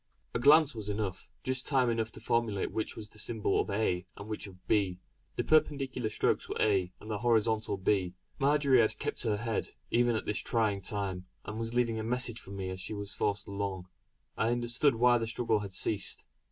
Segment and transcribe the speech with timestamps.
[0.33, 4.03] A glance was enough, just time enough to formulate which was the symbol of "a"
[4.17, 4.97] and which of "b."
[5.35, 10.15] The perpendicular strokes were "a" and the horizontal "b." Marjory had kept her head, even
[10.15, 13.45] at this trying time, and was leaving a message for me as she was forced
[13.47, 13.89] along.
[14.35, 16.25] I understood why the struggle had ceased.